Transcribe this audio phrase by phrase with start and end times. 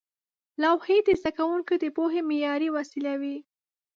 [0.61, 3.35] لوحې د زده کوونکو د پوهې معیاري وسیله وې.